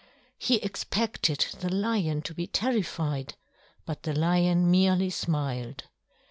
He 0.39 0.55
expected 0.63 1.45
the 1.59 1.69
lion 1.69 2.23
to 2.23 2.33
be 2.33 2.47
terrified, 2.47 3.35
but 3.85 4.01
the 4.01 4.17
lion 4.17 4.71
merely 4.71 5.11
smiled. 5.11 5.83